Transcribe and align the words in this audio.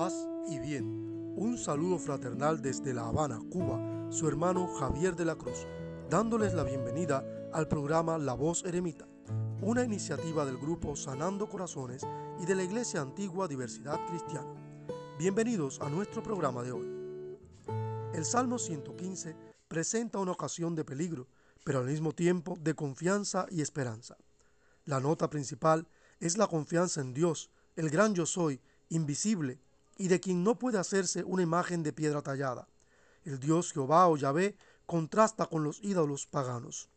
Paz 0.00 0.26
y 0.48 0.58
bien. 0.58 1.34
Un 1.36 1.58
saludo 1.58 1.98
fraternal 1.98 2.62
desde 2.62 2.94
La 2.94 3.06
Habana, 3.06 3.38
Cuba, 3.50 4.10
su 4.10 4.26
hermano 4.26 4.66
Javier 4.66 5.14
de 5.14 5.26
la 5.26 5.34
Cruz, 5.34 5.66
dándoles 6.08 6.54
la 6.54 6.64
bienvenida 6.64 7.22
al 7.52 7.68
programa 7.68 8.16
La 8.16 8.32
Voz 8.32 8.64
Eremita, 8.64 9.06
una 9.60 9.84
iniciativa 9.84 10.46
del 10.46 10.56
grupo 10.56 10.96
Sanando 10.96 11.50
Corazones 11.50 12.00
y 12.40 12.46
de 12.46 12.54
la 12.54 12.62
Iglesia 12.62 13.02
Antigua 13.02 13.46
Diversidad 13.46 13.98
Cristiana. 14.08 14.48
Bienvenidos 15.18 15.78
a 15.82 15.90
nuestro 15.90 16.22
programa 16.22 16.62
de 16.62 16.72
hoy. 16.72 16.88
El 18.14 18.24
Salmo 18.24 18.58
115 18.58 19.36
presenta 19.68 20.18
una 20.18 20.32
ocasión 20.32 20.74
de 20.74 20.84
peligro, 20.86 21.26
pero 21.62 21.80
al 21.80 21.84
mismo 21.84 22.12
tiempo 22.12 22.56
de 22.58 22.72
confianza 22.72 23.44
y 23.50 23.60
esperanza. 23.60 24.16
La 24.86 24.98
nota 24.98 25.28
principal 25.28 25.86
es 26.20 26.38
la 26.38 26.46
confianza 26.46 27.02
en 27.02 27.12
Dios, 27.12 27.50
el 27.76 27.90
gran 27.90 28.14
yo 28.14 28.24
soy, 28.24 28.62
invisible, 28.88 29.60
y 30.00 30.08
de 30.08 30.18
quien 30.18 30.42
no 30.42 30.58
puede 30.58 30.78
hacerse 30.78 31.24
una 31.24 31.42
imagen 31.42 31.82
de 31.82 31.92
piedra 31.92 32.22
tallada. 32.22 32.66
El 33.22 33.38
Dios 33.38 33.70
Jehová 33.70 34.08
o 34.08 34.16
Yahvé 34.16 34.56
contrasta 34.86 35.44
con 35.44 35.62
los 35.62 35.78
ídolos 35.82 36.26
paganos. 36.26 36.88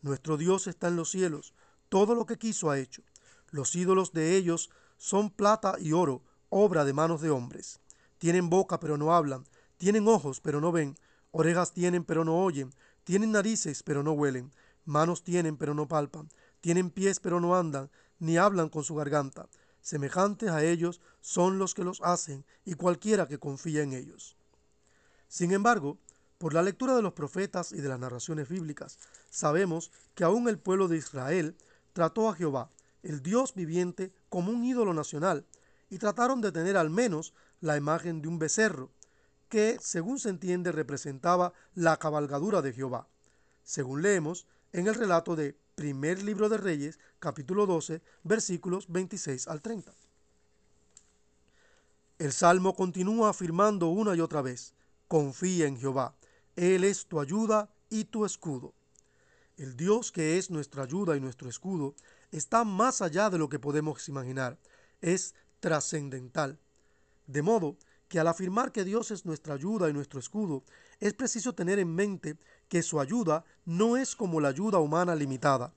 Nuestro 0.00 0.38
Dios 0.38 0.66
está 0.66 0.88
en 0.88 0.96
los 0.96 1.10
cielos, 1.10 1.52
todo 1.90 2.14
lo 2.14 2.24
que 2.24 2.38
quiso 2.38 2.70
ha 2.70 2.78
hecho. 2.78 3.02
Los 3.50 3.74
ídolos 3.76 4.14
de 4.14 4.34
ellos 4.36 4.70
son 4.96 5.28
plata 5.28 5.76
y 5.78 5.92
oro, 5.92 6.22
obra 6.48 6.86
de 6.86 6.94
manos 6.94 7.20
de 7.20 7.28
hombres. 7.28 7.80
Tienen 8.16 8.48
boca 8.48 8.80
pero 8.80 8.96
no 8.96 9.14
hablan, 9.14 9.44
tienen 9.76 10.08
ojos 10.08 10.40
pero 10.40 10.62
no 10.62 10.72
ven, 10.72 10.96
orejas 11.32 11.72
tienen 11.74 12.04
pero 12.04 12.24
no 12.24 12.42
oyen, 12.42 12.72
tienen 13.04 13.30
narices 13.30 13.82
pero 13.82 14.02
no 14.02 14.12
huelen, 14.12 14.52
manos 14.86 15.22
tienen 15.22 15.58
pero 15.58 15.74
no 15.74 15.86
palpan, 15.86 16.30
tienen 16.62 16.88
pies 16.88 17.20
pero 17.20 17.40
no 17.40 17.56
andan, 17.56 17.90
ni 18.18 18.38
hablan 18.38 18.70
con 18.70 18.84
su 18.84 18.94
garganta 18.94 19.50
semejantes 19.80 20.50
a 20.50 20.64
ellos 20.64 21.00
son 21.20 21.58
los 21.58 21.74
que 21.74 21.84
los 21.84 22.00
hacen 22.02 22.44
y 22.64 22.74
cualquiera 22.74 23.26
que 23.26 23.38
confía 23.38 23.82
en 23.82 23.92
ellos. 23.92 24.36
Sin 25.28 25.52
embargo, 25.52 25.98
por 26.38 26.54
la 26.54 26.62
lectura 26.62 26.96
de 26.96 27.02
los 27.02 27.12
profetas 27.12 27.72
y 27.72 27.80
de 27.80 27.88
las 27.88 28.00
narraciones 28.00 28.48
bíblicas, 28.48 28.98
sabemos 29.28 29.92
que 30.14 30.24
aún 30.24 30.48
el 30.48 30.58
pueblo 30.58 30.88
de 30.88 30.96
Israel 30.96 31.54
trató 31.92 32.28
a 32.28 32.34
Jehová, 32.34 32.70
el 33.02 33.22
Dios 33.22 33.54
viviente, 33.54 34.12
como 34.28 34.50
un 34.50 34.64
ídolo 34.64 34.94
nacional, 34.94 35.44
y 35.90 35.98
trataron 35.98 36.40
de 36.40 36.52
tener 36.52 36.76
al 36.76 36.90
menos 36.90 37.34
la 37.60 37.76
imagen 37.76 38.22
de 38.22 38.28
un 38.28 38.38
becerro, 38.38 38.90
que, 39.48 39.78
según 39.80 40.18
se 40.18 40.30
entiende, 40.30 40.72
representaba 40.72 41.52
la 41.74 41.98
cabalgadura 41.98 42.62
de 42.62 42.72
Jehová. 42.72 43.08
Según 43.62 44.02
leemos 44.02 44.46
en 44.72 44.86
el 44.86 44.94
relato 44.94 45.36
de 45.36 45.56
Primer 45.74 46.22
libro 46.22 46.48
de 46.48 46.58
Reyes, 46.58 46.98
capítulo 47.18 47.66
12, 47.66 48.02
versículos 48.22 48.86
26 48.88 49.48
al 49.48 49.62
30. 49.62 49.92
El 52.18 52.32
salmo 52.32 52.74
continúa 52.74 53.30
afirmando 53.30 53.88
una 53.88 54.14
y 54.14 54.20
otra 54.20 54.42
vez, 54.42 54.74
confía 55.08 55.66
en 55.66 55.78
Jehová, 55.78 56.14
Él 56.54 56.84
es 56.84 57.06
tu 57.06 57.18
ayuda 57.18 57.70
y 57.88 58.04
tu 58.04 58.26
escudo. 58.26 58.74
El 59.56 59.76
Dios 59.76 60.12
que 60.12 60.38
es 60.38 60.50
nuestra 60.50 60.82
ayuda 60.82 61.16
y 61.16 61.20
nuestro 61.20 61.48
escudo 61.48 61.94
está 62.30 62.64
más 62.64 63.00
allá 63.02 63.30
de 63.30 63.38
lo 63.38 63.48
que 63.48 63.58
podemos 63.58 64.08
imaginar, 64.08 64.58
es 65.00 65.34
trascendental. 65.60 66.58
De 67.26 67.42
modo 67.42 67.76
que 68.10 68.18
al 68.18 68.26
afirmar 68.26 68.72
que 68.72 68.82
Dios 68.82 69.12
es 69.12 69.24
nuestra 69.24 69.54
ayuda 69.54 69.88
y 69.88 69.92
nuestro 69.92 70.18
escudo, 70.18 70.64
es 70.98 71.14
preciso 71.14 71.54
tener 71.54 71.78
en 71.78 71.94
mente 71.94 72.36
que 72.68 72.82
su 72.82 72.98
ayuda 72.98 73.44
no 73.64 73.96
es 73.96 74.16
como 74.16 74.40
la 74.40 74.48
ayuda 74.48 74.80
humana 74.80 75.14
limitada. 75.14 75.72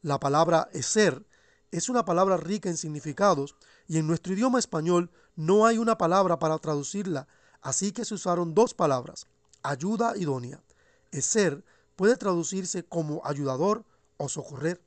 La 0.00 0.20
palabra 0.20 0.68
ser 0.82 1.26
es 1.72 1.88
una 1.88 2.04
palabra 2.04 2.36
rica 2.36 2.68
en 2.68 2.76
significados 2.76 3.56
y 3.88 3.98
en 3.98 4.06
nuestro 4.06 4.34
idioma 4.34 4.60
español 4.60 5.10
no 5.34 5.66
hay 5.66 5.78
una 5.78 5.98
palabra 5.98 6.38
para 6.38 6.58
traducirla, 6.58 7.26
así 7.60 7.90
que 7.90 8.04
se 8.04 8.14
usaron 8.14 8.54
dos 8.54 8.72
palabras, 8.72 9.26
ayuda 9.64 10.16
idónea. 10.16 10.62
Ser 11.10 11.64
puede 11.96 12.16
traducirse 12.16 12.84
como 12.84 13.20
ayudador 13.24 13.84
o 14.16 14.28
socorrer. 14.28 14.80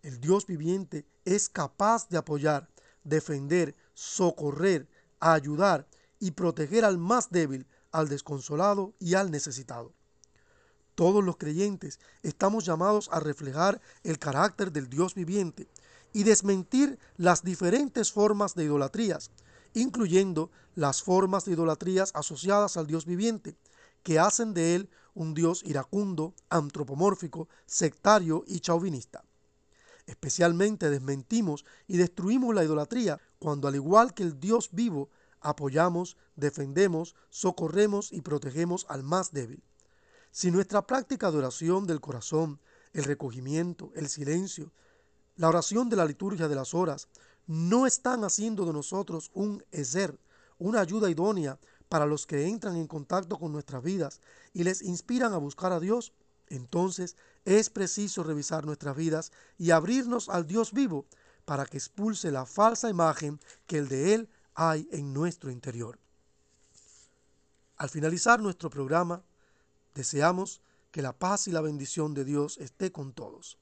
El 0.00 0.18
Dios 0.18 0.46
viviente 0.46 1.04
es 1.26 1.50
capaz 1.50 2.08
de 2.08 2.16
apoyar, 2.16 2.70
defender, 3.04 3.76
socorrer, 3.92 4.88
ayudar 5.20 5.86
y 6.20 6.32
proteger 6.32 6.84
al 6.84 6.98
más 6.98 7.30
débil, 7.30 7.66
al 7.90 8.08
desconsolado 8.08 8.94
y 9.00 9.14
al 9.14 9.30
necesitado. 9.30 9.92
Todos 10.94 11.24
los 11.24 11.36
creyentes 11.36 11.98
estamos 12.22 12.64
llamados 12.66 13.08
a 13.10 13.20
reflejar 13.20 13.80
el 14.04 14.18
carácter 14.18 14.70
del 14.70 14.88
Dios 14.88 15.14
viviente 15.14 15.66
y 16.12 16.24
desmentir 16.24 16.98
las 17.16 17.42
diferentes 17.42 18.12
formas 18.12 18.54
de 18.54 18.64
idolatrías, 18.64 19.30
incluyendo 19.72 20.50
las 20.74 21.02
formas 21.02 21.44
de 21.44 21.52
idolatrías 21.52 22.10
asociadas 22.14 22.76
al 22.76 22.86
Dios 22.86 23.06
viviente, 23.06 23.56
que 24.02 24.18
hacen 24.18 24.54
de 24.54 24.74
él 24.74 24.90
un 25.14 25.34
Dios 25.34 25.62
iracundo, 25.64 26.34
antropomórfico, 26.48 27.48
sectario 27.66 28.44
y 28.46 28.60
chauvinista. 28.60 29.24
Especialmente 30.06 30.90
desmentimos 30.90 31.64
y 31.86 31.96
destruimos 31.96 32.54
la 32.54 32.64
idolatría 32.64 33.20
cuando, 33.38 33.68
al 33.68 33.76
igual 33.76 34.12
que 34.12 34.22
el 34.22 34.40
Dios 34.40 34.70
vivo, 34.72 35.08
apoyamos, 35.40 36.16
defendemos, 36.36 37.14
socorremos 37.28 38.12
y 38.12 38.20
protegemos 38.20 38.86
al 38.88 39.02
más 39.02 39.32
débil. 39.32 39.62
Si 40.30 40.50
nuestra 40.50 40.86
práctica 40.86 41.30
de 41.30 41.38
oración 41.38 41.86
del 41.86 42.00
corazón, 42.00 42.60
el 42.92 43.04
recogimiento, 43.04 43.90
el 43.94 44.08
silencio, 44.08 44.72
la 45.36 45.48
oración 45.48 45.88
de 45.88 45.96
la 45.96 46.04
liturgia 46.04 46.48
de 46.48 46.54
las 46.54 46.74
horas, 46.74 47.08
no 47.46 47.86
están 47.86 48.24
haciendo 48.24 48.64
de 48.64 48.72
nosotros 48.72 49.30
un 49.34 49.64
eser, 49.72 50.18
una 50.58 50.80
ayuda 50.80 51.10
idónea 51.10 51.58
para 51.88 52.06
los 52.06 52.26
que 52.26 52.46
entran 52.46 52.76
en 52.76 52.86
contacto 52.86 53.38
con 53.38 53.50
nuestras 53.50 53.82
vidas 53.82 54.20
y 54.52 54.62
les 54.62 54.82
inspiran 54.82 55.32
a 55.32 55.38
buscar 55.38 55.72
a 55.72 55.80
Dios, 55.80 56.12
entonces 56.46 57.16
es 57.44 57.70
preciso 57.70 58.22
revisar 58.22 58.64
nuestras 58.64 58.96
vidas 58.96 59.32
y 59.58 59.72
abrirnos 59.72 60.28
al 60.28 60.46
Dios 60.46 60.72
vivo 60.72 61.06
para 61.44 61.66
que 61.66 61.78
expulse 61.78 62.30
la 62.30 62.46
falsa 62.46 62.88
imagen 62.88 63.40
que 63.66 63.78
el 63.78 63.88
de 63.88 64.14
Él 64.14 64.28
hay 64.60 64.88
en 64.92 65.12
nuestro 65.12 65.50
interior. 65.50 65.98
Al 67.76 67.88
finalizar 67.88 68.40
nuestro 68.40 68.68
programa, 68.68 69.22
Deseamos 69.94 70.60
que 70.90 71.02
la 71.02 71.12
paz 71.12 71.48
y 71.48 71.52
la 71.52 71.60
bendición 71.60 72.14
de 72.14 72.24
Dios 72.24 72.58
esté 72.58 72.92
con 72.92 73.12
todos. 73.12 73.58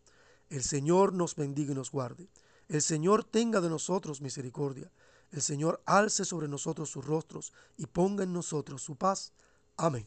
El 0.51 0.63
Señor 0.63 1.13
nos 1.13 1.37
bendiga 1.37 1.73
y 1.73 1.75
nos 1.75 1.91
guarde. 1.91 2.29
El 2.69 2.83
Señor 2.83 3.25
tenga 3.25 3.61
de 3.61 3.69
nosotros 3.69 4.21
misericordia. 4.21 4.91
El 5.31 5.43
Señor 5.43 5.83
alce 5.85 6.25
sobre 6.25 6.49
nosotros 6.49 6.91
sus 6.91 7.05
rostros 7.05 7.53
y 7.77 7.87
ponga 7.87 8.25
en 8.25 8.33
nosotros 8.33 8.83
su 8.83 8.97
paz. 8.97 9.33
Amén. 9.77 10.07